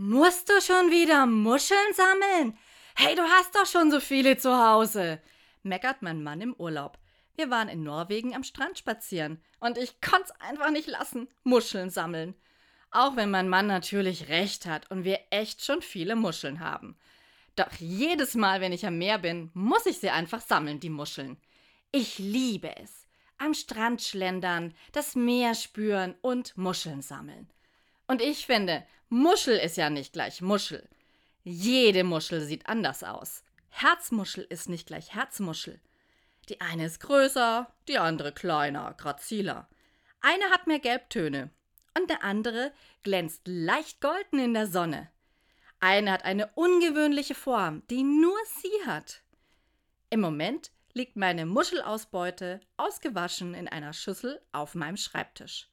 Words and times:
Musst 0.00 0.48
du 0.48 0.60
schon 0.60 0.92
wieder 0.92 1.26
Muscheln 1.26 1.92
sammeln? 1.92 2.56
Hey, 2.94 3.16
du 3.16 3.22
hast 3.22 3.52
doch 3.56 3.66
schon 3.66 3.90
so 3.90 3.98
viele 3.98 4.36
zu 4.36 4.56
Hause, 4.56 5.20
meckert 5.64 6.02
mein 6.02 6.22
Mann 6.22 6.40
im 6.40 6.54
Urlaub. 6.54 7.00
Wir 7.34 7.50
waren 7.50 7.68
in 7.68 7.82
Norwegen 7.82 8.32
am 8.32 8.44
Strand 8.44 8.78
spazieren 8.78 9.42
und 9.58 9.76
ich 9.76 10.00
konnte 10.00 10.26
es 10.26 10.40
einfach 10.40 10.70
nicht 10.70 10.86
lassen, 10.86 11.26
Muscheln 11.42 11.90
sammeln. 11.90 12.36
Auch 12.92 13.16
wenn 13.16 13.32
mein 13.32 13.48
Mann 13.48 13.66
natürlich 13.66 14.28
recht 14.28 14.66
hat 14.66 14.88
und 14.88 15.02
wir 15.02 15.18
echt 15.30 15.64
schon 15.64 15.82
viele 15.82 16.14
Muscheln 16.14 16.60
haben. 16.60 16.96
Doch 17.56 17.72
jedes 17.80 18.36
Mal, 18.36 18.60
wenn 18.60 18.72
ich 18.72 18.86
am 18.86 18.98
Meer 18.98 19.18
bin, 19.18 19.50
muss 19.52 19.84
ich 19.84 19.98
sie 19.98 20.10
einfach 20.10 20.42
sammeln, 20.42 20.78
die 20.78 20.90
Muscheln. 20.90 21.38
Ich 21.90 22.20
liebe 22.20 22.70
es. 22.76 23.08
Am 23.38 23.52
Strand 23.52 24.00
schlendern, 24.00 24.74
das 24.92 25.16
Meer 25.16 25.56
spüren 25.56 26.14
und 26.20 26.56
Muscheln 26.56 27.02
sammeln. 27.02 27.50
Und 28.08 28.22
ich 28.22 28.46
finde, 28.46 28.84
Muschel 29.10 29.56
ist 29.58 29.76
ja 29.76 29.90
nicht 29.90 30.14
gleich 30.14 30.40
Muschel. 30.40 30.88
Jede 31.44 32.04
Muschel 32.04 32.40
sieht 32.40 32.66
anders 32.66 33.04
aus. 33.04 33.44
Herzmuschel 33.68 34.44
ist 34.44 34.68
nicht 34.68 34.86
gleich 34.86 35.14
Herzmuschel. 35.14 35.78
Die 36.48 36.60
eine 36.60 36.86
ist 36.86 37.00
größer, 37.00 37.70
die 37.86 37.98
andere 37.98 38.32
kleiner, 38.32 38.94
graziler. 38.94 39.68
Eine 40.20 40.44
hat 40.46 40.66
mehr 40.66 40.78
Gelbtöne 40.78 41.50
und 41.96 42.08
der 42.08 42.24
andere 42.24 42.72
glänzt 43.02 43.42
leicht 43.44 44.00
golden 44.00 44.38
in 44.38 44.54
der 44.54 44.66
Sonne. 44.66 45.10
Eine 45.80 46.10
hat 46.10 46.24
eine 46.24 46.48
ungewöhnliche 46.54 47.34
Form, 47.34 47.82
die 47.88 48.02
nur 48.02 48.36
sie 48.62 48.86
hat. 48.86 49.22
Im 50.10 50.20
Moment 50.20 50.72
liegt 50.94 51.16
meine 51.16 51.44
Muschelausbeute 51.44 52.60
ausgewaschen 52.78 53.54
in 53.54 53.68
einer 53.68 53.92
Schüssel 53.92 54.40
auf 54.52 54.74
meinem 54.74 54.96
Schreibtisch. 54.96 55.68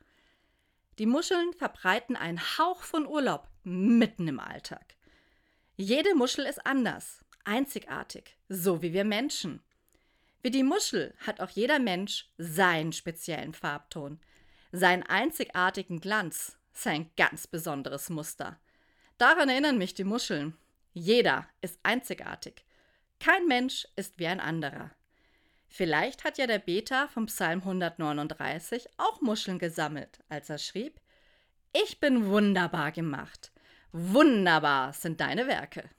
Die 0.97 1.05
Muscheln 1.05 1.53
verbreiten 1.53 2.15
einen 2.15 2.39
Hauch 2.39 2.81
von 2.81 3.05
Urlaub 3.05 3.49
mitten 3.63 4.27
im 4.27 4.39
Alltag. 4.39 4.95
Jede 5.75 6.15
Muschel 6.15 6.45
ist 6.45 6.65
anders, 6.65 7.19
einzigartig, 7.43 8.37
so 8.47 8.81
wie 8.81 8.93
wir 8.93 9.03
Menschen. 9.03 9.61
Wie 10.41 10.51
die 10.51 10.63
Muschel 10.63 11.13
hat 11.19 11.41
auch 11.41 11.49
jeder 11.49 11.79
Mensch 11.79 12.29
seinen 12.37 12.93
speziellen 12.93 13.53
Farbton, 13.53 14.21
seinen 14.71 15.03
einzigartigen 15.03 15.99
Glanz, 15.99 16.57
sein 16.71 17.09
ganz 17.17 17.47
besonderes 17.47 18.09
Muster. 18.09 18.59
Daran 19.17 19.49
erinnern 19.49 19.77
mich 19.77 19.93
die 19.95 20.03
Muscheln. 20.03 20.55
Jeder 20.93 21.47
ist 21.61 21.79
einzigartig. 21.83 22.63
Kein 23.19 23.47
Mensch 23.47 23.87
ist 23.95 24.19
wie 24.19 24.27
ein 24.27 24.39
anderer. 24.39 24.91
Vielleicht 25.77 26.23
hat 26.23 26.37
ja 26.37 26.47
der 26.47 26.59
Beta 26.59 27.09
vom 27.09 27.25
Psalm 27.25 27.59
139 27.59 28.87
auch 28.95 29.19
Muscheln 29.19 29.59
gesammelt, 29.59 30.19
als 30.29 30.49
er 30.49 30.57
schrieb: 30.57 31.01
Ich 31.73 31.99
bin 31.99 32.27
wunderbar 32.27 32.93
gemacht. 32.93 33.51
Wunderbar 33.91 34.93
sind 34.93 35.19
deine 35.19 35.47
Werke. 35.47 35.89